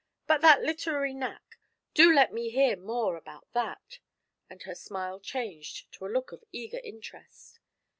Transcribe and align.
But 0.25 0.41
that 0.41 0.63
literary 0.63 1.13
knack 1.13 1.59
do 1.93 2.11
let 2.11 2.33
me 2.33 2.49
hear 2.49 2.75
more 2.75 3.15
about 3.15 3.45
that;' 3.53 3.99
and 4.49 4.59
her 4.63 4.73
smile 4.73 5.19
changed 5.19 5.91
to 5.91 6.07
a 6.07 6.09
look 6.09 6.31
of 6.31 6.43
eager 6.51 6.79
interest. 6.83 7.59